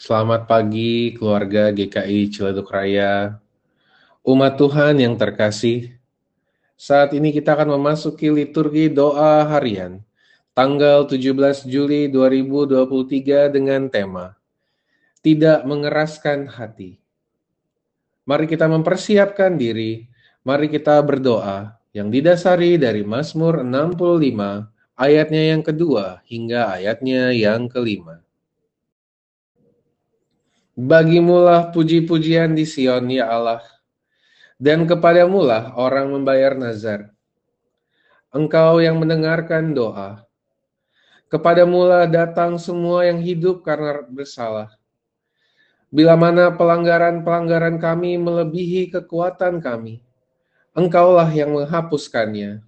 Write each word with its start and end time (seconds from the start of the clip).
Selamat 0.00 0.48
pagi 0.48 1.12
keluarga 1.12 1.68
GKI 1.68 2.32
Ciledug 2.32 2.72
Raya. 2.72 3.36
Umat 4.24 4.56
Tuhan 4.56 4.96
yang 4.96 5.12
terkasih, 5.20 5.92
saat 6.72 7.12
ini 7.12 7.36
kita 7.36 7.52
akan 7.52 7.76
memasuki 7.76 8.32
liturgi 8.32 8.88
doa 8.88 9.44
harian 9.44 10.00
tanggal 10.56 11.04
17 11.04 11.68
Juli 11.68 12.08
2023 12.08 13.52
dengan 13.52 13.92
tema 13.92 14.40
Tidak 15.20 15.68
mengeraskan 15.68 16.48
hati. 16.48 16.96
Mari 18.24 18.48
kita 18.48 18.72
mempersiapkan 18.72 19.60
diri, 19.60 20.08
mari 20.48 20.72
kita 20.72 20.96
berdoa 21.04 21.76
yang 21.92 22.08
didasari 22.08 22.80
dari 22.80 23.04
Mazmur 23.04 23.60
65 23.68 24.64
ayatnya 24.96 25.42
yang 25.52 25.60
kedua 25.60 26.24
hingga 26.24 26.72
ayatnya 26.72 27.36
yang 27.36 27.68
kelima. 27.68 28.24
Bagimulah 30.80 31.68
puji-pujian 31.76 32.56
di 32.56 32.64
Sion, 32.64 33.12
ya 33.12 33.28
Allah, 33.28 33.60
dan 34.56 34.88
kepadamulah 34.88 35.76
orang 35.76 36.08
membayar 36.08 36.56
nazar. 36.56 37.12
Engkau 38.32 38.80
yang 38.80 38.96
mendengarkan 38.96 39.76
doa. 39.76 40.24
Kepadamulah 41.28 42.08
datang 42.08 42.56
semua 42.56 43.04
yang 43.04 43.20
hidup 43.20 43.60
karena 43.60 44.08
bersalah. 44.08 44.72
Bila 45.92 46.16
mana 46.16 46.48
pelanggaran-pelanggaran 46.48 47.76
kami 47.76 48.16
melebihi 48.16 48.88
kekuatan 48.88 49.60
kami, 49.60 50.00
engkaulah 50.72 51.28
yang 51.28 51.60
menghapuskannya. 51.60 52.64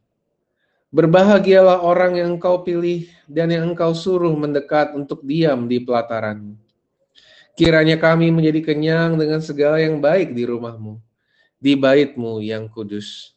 Berbahagialah 0.93 1.81
orang 1.81 2.21
yang 2.21 2.37
engkau 2.37 2.61
pilih 2.61 3.09
dan 3.25 3.49
yang 3.49 3.73
engkau 3.73 3.97
suruh 3.97 4.37
mendekat 4.37 4.93
untuk 4.93 5.25
diam 5.25 5.65
di 5.65 5.81
pelataranmu 5.81 6.72
Kiranya 7.53 8.01
kami 8.01 8.33
menjadi 8.33 8.73
kenyang 8.73 9.21
dengan 9.21 9.45
segala 9.45 9.77
yang 9.77 10.01
baik 10.01 10.33
di 10.33 10.49
rumahmu, 10.49 10.97
di 11.61 11.77
baitmu 11.77 12.41
yang 12.41 12.65
kudus. 12.73 13.37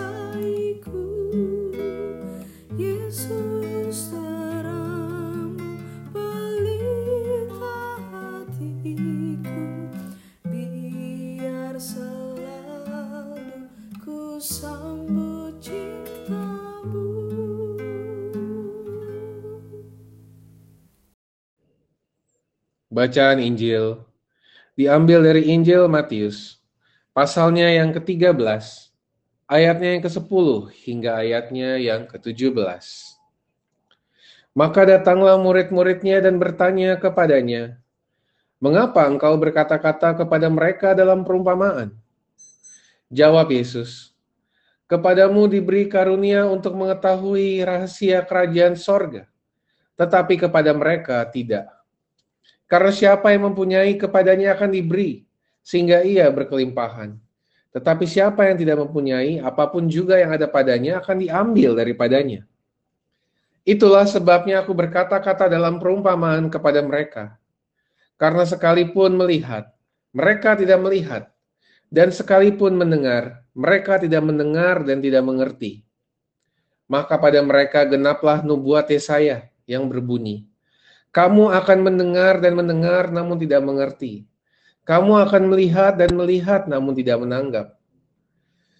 Bacaan 22.91 23.39
Injil 23.39 24.03
diambil 24.75 25.23
dari 25.23 25.47
Injil 25.47 25.87
Matius, 25.87 26.59
pasalnya 27.15 27.71
yang 27.71 27.95
ke-13, 27.95 28.35
ayatnya 29.47 29.95
yang 29.95 30.03
ke-10 30.03 30.47
hingga 30.83 31.11
ayatnya 31.23 31.79
yang 31.79 32.03
ke-17. 32.03 32.83
Maka 34.51 34.81
datanglah 34.83 35.39
murid-muridnya 35.39 36.19
dan 36.19 36.35
bertanya 36.35 36.99
kepadanya, 36.99 37.79
Mengapa 38.59 39.07
engkau 39.07 39.39
berkata-kata 39.39 40.27
kepada 40.27 40.51
mereka 40.51 40.91
dalam 40.91 41.23
perumpamaan? 41.23 41.95
Jawab 43.07 43.55
Yesus, 43.55 44.11
Kepadamu 44.91 45.47
diberi 45.47 45.87
karunia 45.87 46.43
untuk 46.43 46.75
mengetahui 46.75 47.63
rahasia 47.63 48.19
kerajaan 48.27 48.75
sorga, 48.75 49.31
tetapi 49.95 50.35
kepada 50.35 50.75
mereka 50.75 51.23
tidak 51.31 51.80
karena 52.71 52.87
siapa 52.87 53.35
yang 53.35 53.51
mempunyai 53.51 53.99
kepadanya 53.99 54.55
akan 54.55 54.71
diberi, 54.71 55.27
sehingga 55.59 56.07
ia 56.07 56.31
berkelimpahan. 56.31 57.19
Tetapi 57.75 58.07
siapa 58.07 58.47
yang 58.47 58.55
tidak 58.55 58.79
mempunyai, 58.87 59.43
apa 59.43 59.67
pun 59.67 59.91
juga 59.91 60.15
yang 60.15 60.31
ada 60.31 60.47
padanya 60.47 61.03
akan 61.03 61.19
diambil 61.19 61.75
daripadanya. 61.75 62.47
Itulah 63.67 64.07
sebabnya 64.07 64.63
aku 64.63 64.71
berkata-kata 64.71 65.51
dalam 65.51 65.83
perumpamaan 65.83 66.47
kepada 66.47 66.79
mereka. 66.79 67.35
Karena 68.15 68.47
sekalipun 68.47 69.19
melihat, 69.19 69.67
mereka 70.15 70.55
tidak 70.55 70.79
melihat, 70.79 71.23
dan 71.91 72.07
sekalipun 72.07 72.79
mendengar, 72.79 73.43
mereka 73.51 73.99
tidak 73.99 74.23
mendengar 74.23 74.79
dan 74.87 75.03
tidak 75.03 75.27
mengerti. 75.27 75.83
Maka 76.87 77.19
pada 77.19 77.43
mereka 77.43 77.83
genaplah 77.83 78.39
nubuat 78.43 78.87
Yesaya 78.87 79.51
yang 79.67 79.91
berbunyi, 79.91 80.50
kamu 81.11 81.51
akan 81.51 81.79
mendengar 81.83 82.39
dan 82.39 82.55
mendengar 82.55 83.11
namun 83.11 83.35
tidak 83.35 83.59
mengerti. 83.67 84.23
Kamu 84.87 85.19
akan 85.27 85.51
melihat 85.51 85.99
dan 85.99 86.15
melihat 86.15 86.71
namun 86.71 86.95
tidak 86.95 87.19
menanggap. 87.19 87.67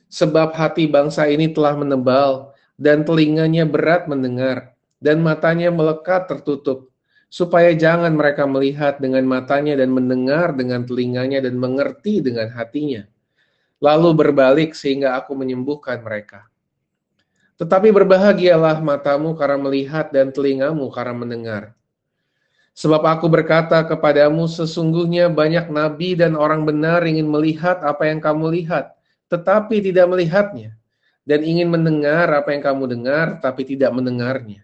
Sebab 0.07 0.55
hati 0.55 0.87
bangsa 0.87 1.27
ini 1.27 1.51
telah 1.51 1.75
menebal 1.75 2.55
dan 2.79 3.03
telinganya 3.03 3.67
berat 3.67 4.07
mendengar 4.07 4.71
dan 5.03 5.19
matanya 5.19 5.75
melekat 5.75 6.31
tertutup 6.31 6.87
supaya 7.27 7.71
jangan 7.75 8.15
mereka 8.15 8.47
melihat 8.47 8.99
dengan 8.99 9.27
matanya 9.27 9.79
dan 9.79 9.91
mendengar 9.91 10.55
dengan 10.55 10.87
telinganya 10.87 11.43
dan 11.43 11.59
mengerti 11.59 12.23
dengan 12.23 12.47
hatinya. 12.51 13.07
Lalu 13.83 14.09
berbalik 14.15 14.71
sehingga 14.71 15.19
aku 15.19 15.35
menyembuhkan 15.35 15.99
mereka. 15.99 16.47
Tetapi 17.59 17.91
berbahagialah 17.91 18.79
matamu 18.79 19.35
karena 19.35 19.59
melihat 19.59 20.15
dan 20.15 20.31
telingamu 20.31 20.87
karena 20.91 21.15
mendengar 21.15 21.63
Sebab 22.71 23.03
aku 23.03 23.27
berkata 23.27 23.83
kepadamu, 23.83 24.47
sesungguhnya 24.47 25.27
banyak 25.27 25.67
nabi 25.67 26.15
dan 26.15 26.39
orang 26.39 26.63
benar 26.63 27.03
ingin 27.03 27.27
melihat 27.27 27.83
apa 27.83 28.07
yang 28.07 28.23
kamu 28.23 28.63
lihat, 28.63 28.95
tetapi 29.27 29.83
tidak 29.83 30.07
melihatnya, 30.07 30.79
dan 31.27 31.43
ingin 31.43 31.67
mendengar 31.67 32.31
apa 32.31 32.55
yang 32.55 32.63
kamu 32.63 32.83
dengar, 32.87 33.43
tapi 33.43 33.67
tidak 33.67 33.91
mendengarnya. 33.91 34.63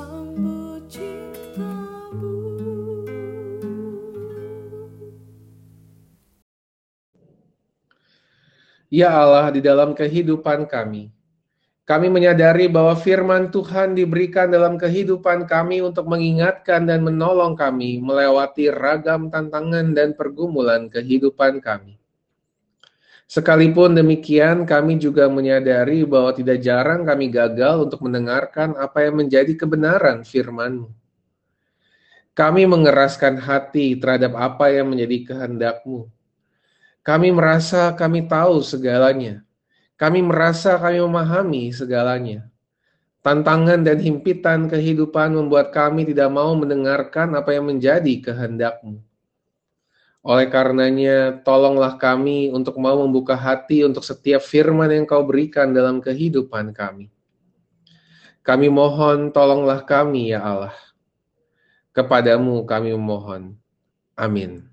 Ya 8.91 9.07
Allah, 9.07 9.55
di 9.55 9.63
dalam 9.63 9.95
kehidupan 9.95 10.67
kami, 10.67 11.15
kami 11.87 12.11
menyadari 12.11 12.67
bahwa 12.67 12.91
firman 12.99 13.47
Tuhan 13.47 13.95
diberikan 13.95 14.51
dalam 14.51 14.75
kehidupan 14.75 15.47
kami 15.47 15.79
untuk 15.79 16.11
mengingatkan 16.11 16.83
dan 16.83 16.99
menolong 16.99 17.55
kami 17.55 18.03
melewati 18.03 18.67
ragam 18.67 19.31
tantangan 19.31 19.95
dan 19.95 20.11
pergumulan 20.11 20.91
kehidupan 20.91 21.63
kami. 21.63 21.95
Sekalipun 23.31 23.95
demikian, 23.95 24.67
kami 24.67 24.99
juga 24.99 25.31
menyadari 25.31 26.03
bahwa 26.03 26.35
tidak 26.35 26.59
jarang 26.59 27.07
kami 27.07 27.31
gagal 27.31 27.87
untuk 27.87 28.03
mendengarkan 28.03 28.75
apa 28.75 29.07
yang 29.07 29.23
menjadi 29.23 29.55
kebenaran 29.55 30.27
firman-Mu. 30.27 30.91
Kami 32.35 32.67
mengeraskan 32.67 33.39
hati 33.39 33.95
terhadap 33.95 34.35
apa 34.35 34.67
yang 34.67 34.91
menjadi 34.91 35.31
kehendak-Mu 35.31 36.11
kami 37.01 37.33
merasa 37.33 37.89
kami 37.97 38.29
tahu 38.29 38.61
segalanya. 38.61 39.41
Kami 39.97 40.21
merasa 40.25 40.77
kami 40.81 41.01
memahami 41.01 41.69
segalanya. 41.73 42.45
Tantangan 43.21 43.85
dan 43.85 44.01
himpitan 44.01 44.65
kehidupan 44.65 45.37
membuat 45.37 45.69
kami 45.69 46.09
tidak 46.09 46.33
mau 46.33 46.57
mendengarkan 46.57 47.37
apa 47.37 47.53
yang 47.53 47.69
menjadi 47.69 48.17
kehendak-Mu. 48.17 48.97
Oleh 50.25 50.49
karenanya, 50.49 51.41
tolonglah 51.45 51.97
kami 52.01 52.49
untuk 52.53 52.77
mau 52.81 52.97
membuka 53.01 53.33
hati 53.37 53.85
untuk 53.85 54.05
setiap 54.05 54.41
firman 54.41 54.89
yang 54.89 55.05
Kau 55.05 55.25
berikan 55.25 55.73
dalam 55.73 56.01
kehidupan 56.01 56.73
kami. 56.73 57.09
Kami 58.41 58.67
mohon, 58.73 59.29
tolonglah 59.29 59.85
kami, 59.85 60.33
ya 60.33 60.41
Allah. 60.41 60.77
Kepadamu 61.93 62.65
kami 62.65 62.93
memohon. 62.93 63.53
Amin. 64.17 64.70